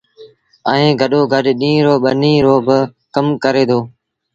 ائيٚݩ 0.69 0.97
گڏو 0.99 1.21
گڏ 1.33 1.45
ڏيٚݩهݩ 1.59 1.85
رو 1.85 1.93
ٻنيٚ 2.03 2.43
رو 2.45 2.55
با 2.65 2.77
ڪم 3.13 3.27
ڪري 3.43 3.63
دو۔ 3.69 3.79